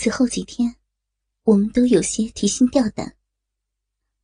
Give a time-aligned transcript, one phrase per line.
[0.00, 0.72] 此后几天，
[1.42, 3.16] 我们都有些提心吊胆。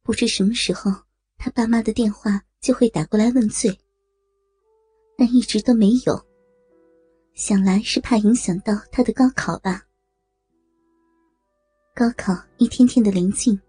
[0.04, 0.92] 不知什么时候，
[1.36, 3.76] 他爸妈的电话就会打过来问罪，
[5.18, 6.24] 但一直都没有。
[7.34, 9.82] 想来是怕影响到他的高考吧。
[11.92, 13.60] 高考一天天的临近，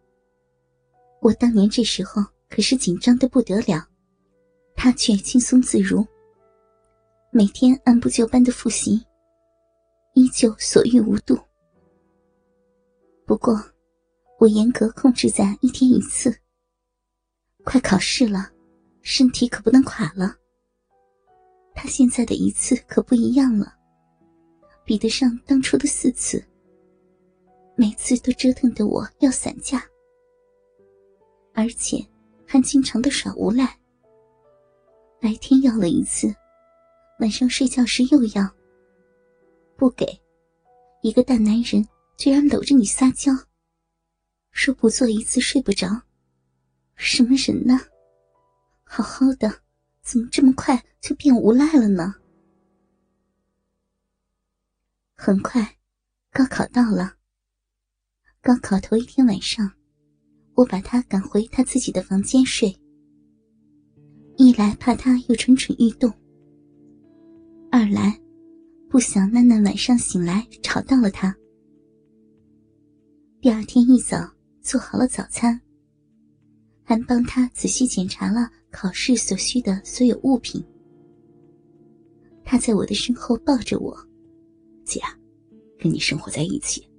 [1.22, 3.84] 我当年这时候可是紧张的不得了，
[4.76, 6.06] 他却轻松自如，
[7.32, 9.04] 每天按部就班的复习，
[10.14, 11.36] 依旧所欲无度。
[13.26, 13.60] 不过，
[14.40, 16.36] 我严格控制在一天一次。
[17.64, 18.52] 快考试了，
[19.02, 20.36] 身体可不能垮了。
[21.74, 23.74] 他现在的一次可不一样了，
[24.84, 26.44] 比得上当初的四次。
[27.76, 29.84] 每次都折腾的我要散架，
[31.54, 31.98] 而且
[32.46, 33.78] 还经常的耍无赖。
[35.20, 36.34] 白天要了一次，
[37.20, 38.50] 晚上睡觉时又要。
[39.76, 40.06] 不给，
[41.02, 41.86] 一个大男人
[42.18, 43.32] 居然搂着你撒娇，
[44.52, 46.04] 说不做一次睡不着。
[46.96, 47.80] 什么人呢？
[48.84, 49.62] 好好的，
[50.02, 52.16] 怎么这么快就变无赖了呢？
[55.16, 55.78] 很快，
[56.32, 57.16] 高考到了。
[58.42, 59.72] 高考头一天晚上，
[60.54, 62.80] 我把他赶回他自己的房间睡。
[64.38, 66.14] 一来怕他又蠢蠢欲动，
[67.72, 68.22] 二来
[68.90, 71.36] 不想囡囡晚上醒来吵到了他。
[73.46, 74.28] 第二天一早
[74.64, 75.62] 做好了早餐，
[76.84, 80.66] 还帮他仔细检查了考试所需的所有物品。
[82.44, 83.96] 他在我的身后抱着我
[84.84, 85.00] ：“姐，
[85.78, 86.90] 跟你生活在一起。”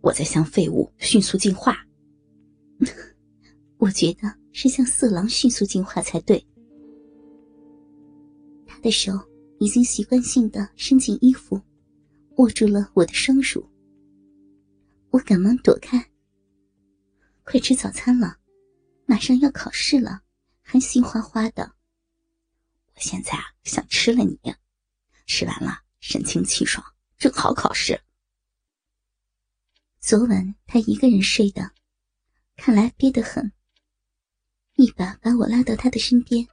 [0.00, 1.76] 我在向废物迅速进化，
[3.78, 6.46] 我觉得是向色狼迅速进化才对。
[8.64, 9.10] 他的手
[9.58, 11.60] 已经习惯性的伸进衣服，
[12.36, 13.67] 握住了我的双乳。
[15.10, 16.10] 我赶忙躲开。
[17.44, 18.36] 快吃早餐了，
[19.06, 20.22] 马上要考试了，
[20.62, 21.72] 还心花花的。
[22.94, 24.38] 我现在啊想吃了你，
[25.26, 26.84] 吃完了神清气爽，
[27.16, 28.00] 正好考试。
[29.98, 31.70] 昨晚他一个人睡的，
[32.56, 33.50] 看来憋得很。
[34.74, 36.46] 一把把我拉到他的身边，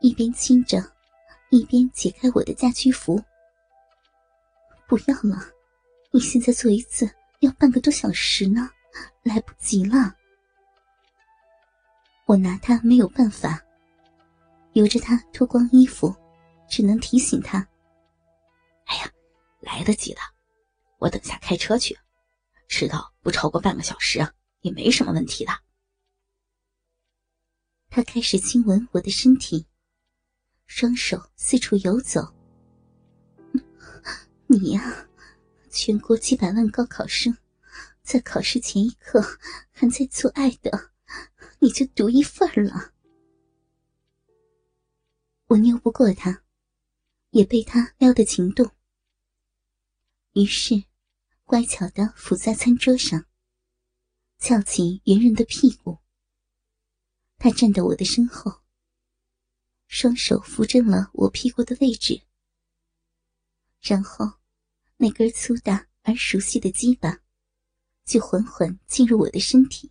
[0.00, 0.92] 一边亲着，
[1.50, 3.22] 一边解开我的家居服。
[4.88, 5.52] 不要了，
[6.12, 7.08] 你现在做一次
[7.40, 8.70] 要半个多小时呢，
[9.22, 10.16] 来不及了。
[12.26, 13.62] 我拿他没有办法，
[14.72, 16.14] 由着他脱光衣服，
[16.68, 17.58] 只能提醒他
[18.86, 19.10] ：“哎呀，
[19.60, 20.20] 来得及的，
[20.98, 21.96] 我等下开车去。”
[22.68, 24.26] 迟到不超过半个小时
[24.60, 25.52] 也没什么问题的。
[27.88, 29.68] 他开始亲吻我的身体，
[30.66, 32.34] 双手四处游走。
[34.48, 35.08] 你呀，
[35.76, 37.36] 全国几百万高考生，
[38.02, 39.20] 在考试前一刻
[39.70, 40.92] 还在做爱的，
[41.58, 42.94] 你就独一份了。
[45.48, 46.42] 我拗不过他，
[47.28, 48.70] 也被他撩得情动，
[50.32, 50.84] 于是。
[51.44, 53.24] 乖巧的伏在餐桌上，
[54.40, 55.98] 翘起圆润的屁股。
[57.38, 58.62] 他站到我的身后，
[59.86, 62.20] 双手扶正了我屁股的位置，
[63.80, 64.40] 然后
[64.96, 67.20] 那根粗大而熟悉的鸡巴
[68.04, 69.90] 就缓缓进入我的身体。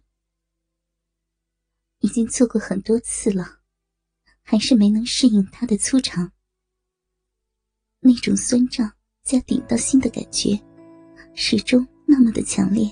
[1.99, 3.59] 已经做过很多次了，
[4.41, 6.31] 还是没能适应它的粗长。
[7.99, 10.59] 那种酸胀加顶到心的感觉。
[11.37, 12.89] 始终那么的强烈。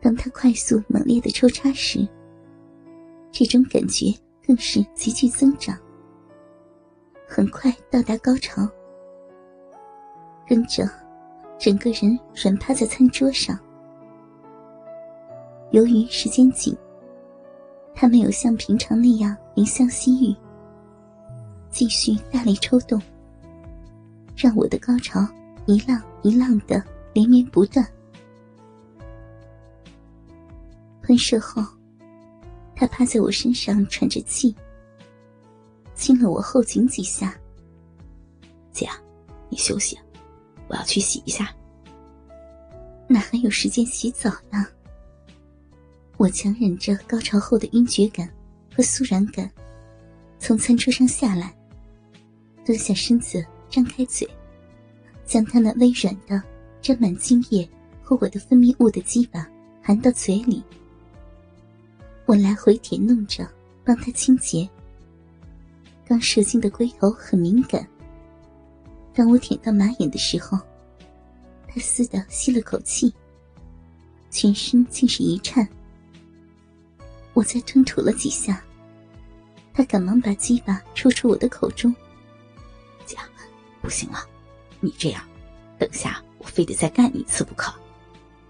[0.00, 2.00] 当他快速猛烈的抽插时，
[3.30, 4.06] 这种感觉
[4.44, 5.78] 更是急剧增长，
[7.28, 8.68] 很快到达高潮。
[10.48, 10.88] 跟着，
[11.58, 13.58] 整个人软趴在餐桌上。
[15.72, 16.74] 由于时间紧，
[17.94, 20.34] 他没有像平常那样怜香惜玉，
[21.68, 22.98] 继续大力抽动，
[24.34, 25.20] 让我的高潮。
[25.66, 27.86] 一浪一浪的连绵不断，
[31.02, 31.62] 喷射后，
[32.74, 34.56] 他趴在我身上喘着气，
[35.94, 37.38] 亲了我后颈几下。
[38.72, 38.88] 姐，
[39.50, 39.98] 你休息，
[40.68, 41.54] 我要去洗一下。
[43.06, 44.66] 哪还有时间洗澡呢？
[46.16, 48.28] 我强忍着高潮后的晕厥感
[48.74, 49.50] 和酥软感，
[50.38, 51.54] 从餐桌上下来，
[52.64, 54.28] 蹲下身子，张开嘴。
[55.24, 56.42] 将他那微软的、
[56.80, 57.68] 沾满精液
[58.02, 59.46] 和我的分泌物的鸡巴
[59.82, 60.62] 含到嘴里，
[62.24, 63.46] 我来回舔弄着，
[63.84, 64.68] 帮他清洁。
[66.06, 67.86] 刚射精的龟头很敏感，
[69.18, 70.56] 当我舔到马眼的时候，
[71.66, 73.12] 他嘶的吸了口气，
[74.30, 75.68] 全身竟是一颤。
[77.34, 78.62] 我再吞吐了几下，
[79.74, 81.92] 他赶忙把鸡巴抽出我的口中。
[83.04, 83.16] 姐，
[83.82, 84.24] 不行了，
[84.78, 85.28] 你这样，
[85.80, 87.74] 等下我非得再干你一次不可。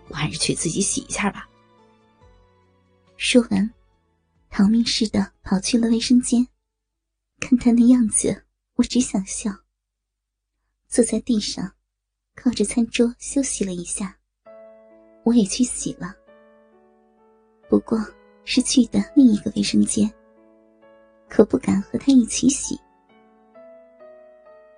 [0.09, 1.49] 我还是去自己洗一下吧。
[3.17, 3.71] 说完，
[4.51, 6.47] 逃命似的跑去了卫生间。
[7.41, 8.45] 看他那样子，
[8.75, 9.51] 我只想笑。
[10.89, 11.71] 坐在地上，
[12.35, 14.17] 靠着餐桌休息了一下。
[15.23, 16.15] 我也去洗了，
[17.69, 17.99] 不过
[18.45, 20.11] 是去的另一个卫生间，
[21.29, 22.81] 可不敢和他一起洗。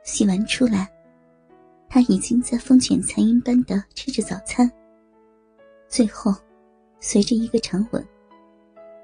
[0.02, 0.92] 洗完出来，
[1.88, 4.68] 他已经在风卷残云般的吃着早餐。
[5.86, 6.34] 最后，
[6.98, 8.04] 随着一个长吻，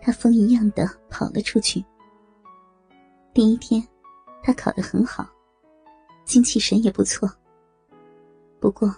[0.03, 1.85] 他风一样的跑了出去。
[3.33, 3.87] 第一天，
[4.43, 5.29] 他考得很好，
[6.27, 7.31] 精气神也不错。
[8.61, 8.93] 不过，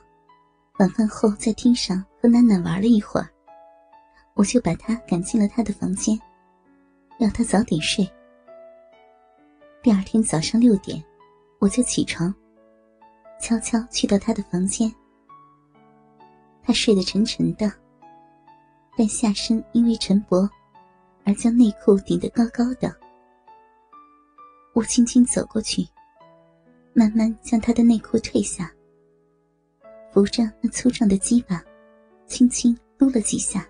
[0.78, 3.28] 晚饭后在厅上和楠楠玩了一会儿，
[4.34, 6.18] 我就把他赶进了他的房间，
[7.18, 8.08] 要他早点睡。
[9.82, 11.04] 第二天早上六点，
[11.58, 12.34] 我就起床，
[13.40, 14.92] 悄悄去到他的房间。
[16.62, 17.70] 他睡得沉沉的，
[18.96, 20.48] 但下身因为沉薄，
[21.24, 22.94] 而将内裤顶得高高的。
[24.74, 25.86] 我轻轻走过去，
[26.98, 28.68] 慢慢将他的内裤褪下，
[30.10, 31.62] 扶着那粗壮的鸡巴，
[32.26, 33.64] 轻轻撸了几下，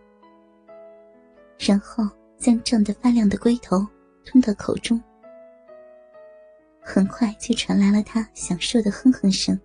[1.59, 2.09] 然后
[2.39, 3.87] 将胀得发亮的龟头
[4.25, 4.99] 吞到口中。
[6.81, 9.61] 很快就传来了他享受的哼哼声。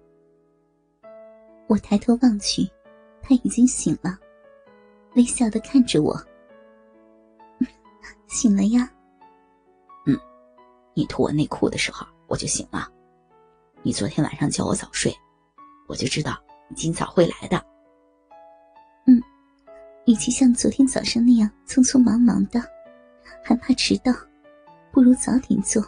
[1.67, 2.69] 我抬头望去。
[3.25, 4.19] 他已经醒了，
[5.15, 6.13] 微笑的看着我。
[8.27, 8.91] 醒了呀？
[10.05, 10.19] 嗯，
[10.93, 12.91] 你脱我内裤的时候我就醒了。
[13.85, 15.13] 你昨天晚上叫我早睡，
[15.87, 17.61] 我就知道你今早会来的。
[19.05, 19.21] 嗯，
[20.05, 22.63] 与其像昨天早上那样匆匆忙忙的，
[23.43, 24.13] 还怕迟到，
[24.89, 25.83] 不如早点做，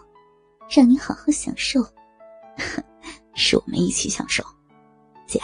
[0.70, 1.80] 让你好好享受。
[3.34, 4.44] 是我们一起享受，
[5.26, 5.40] 姐，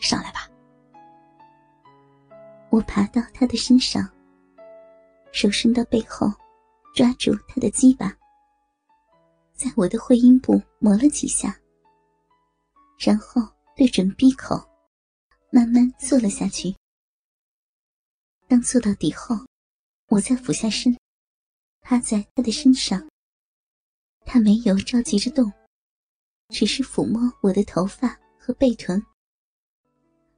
[0.00, 0.48] 上来吧。
[2.70, 4.08] 我爬到他的身上，
[5.30, 6.26] 手伸到背后，
[6.94, 8.16] 抓住他的鸡巴，
[9.52, 11.54] 在我的会阴部磨了几下，
[13.04, 13.42] 然后
[13.76, 14.56] 对准鼻口，
[15.50, 16.72] 慢慢坐了下去。
[18.46, 19.34] 当坐到底后，
[20.06, 20.96] 我再俯下身，
[21.80, 23.08] 趴在他的身上。
[24.24, 25.52] 他没有着急着动，
[26.50, 29.04] 只是抚摸我的头发和背臀，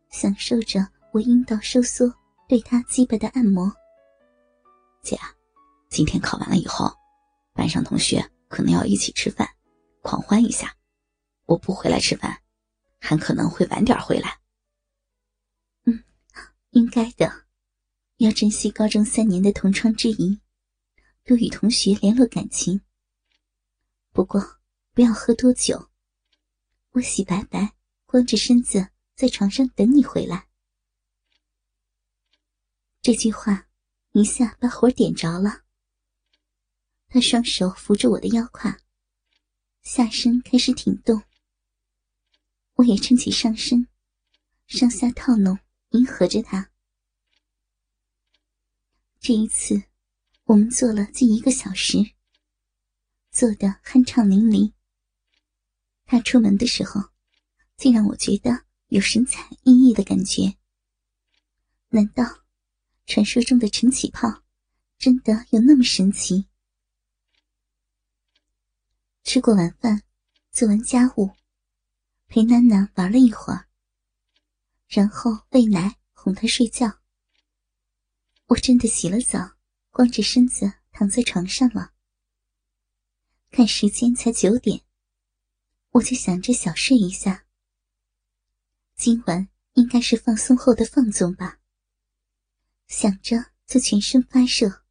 [0.08, 2.10] 享受着我阴道收缩。
[2.46, 3.70] 对他基本的按摩。
[5.02, 5.18] 姐，
[5.88, 6.90] 今天考完了以后，
[7.54, 9.48] 班上同学可能要一起吃饭，
[10.02, 10.74] 狂欢一下。
[11.46, 12.42] 我不回来吃饭，
[13.06, 14.40] 还可能会晚点回来。
[15.84, 16.02] 嗯，
[16.70, 17.44] 应该的，
[18.16, 20.40] 要珍惜高中三年的同窗之谊，
[21.22, 22.80] 多与同学联络感情。
[24.10, 24.58] 不过
[24.94, 25.90] 不要喝多酒，
[26.92, 27.74] 我洗白白，
[28.06, 30.48] 光着身子在床上等你回来。
[33.02, 33.68] 这句话
[34.12, 35.64] 一下把火点着了。
[37.08, 38.78] 他双手扶着我的腰胯，
[39.82, 41.22] 下身开始挺动。
[42.74, 43.86] 我也撑起上身，
[44.66, 45.58] 上下套弄，
[45.90, 46.70] 迎合着他。
[49.20, 49.84] 这一次，
[50.44, 51.98] 我们做了近一个小时，
[53.30, 54.72] 做的酣畅淋漓。
[56.04, 57.00] 他出门的时候，
[57.76, 60.56] 竟让我觉得有神采奕奕的感觉。
[61.88, 62.44] 难道？
[63.06, 64.42] 传说中的晨起泡，
[64.98, 66.46] 真的有那么神奇？
[69.22, 70.02] 吃过晚饭，
[70.50, 71.30] 做完家务，
[72.34, 73.68] 陪楠楠玩了一会儿，
[74.88, 76.98] 然后喂奶哄她睡觉。
[78.46, 79.52] 我真的洗了澡，
[79.90, 81.92] 光着身子躺在床上了。
[83.52, 84.82] 看时间才九点，
[85.90, 87.46] 我就想着小睡一下。
[88.96, 91.60] 今晚应该是放松后的放纵吧。
[92.88, 94.83] 想着就全身发热。